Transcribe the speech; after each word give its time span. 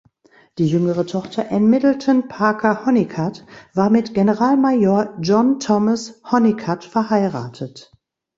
Die 0.57 0.65
jüngere 0.65 1.05
Tochter 1.05 1.51
Ann 1.51 1.67
Middleton 1.69 2.27
Parker 2.27 2.87
Honeycutt 2.87 3.45
war 3.75 3.91
mit 3.91 4.15
Generalmajor 4.15 5.15
John 5.21 5.59
Thomas 5.59 6.19
Honeycutt 6.23 6.83
verheiratet. 6.85 7.91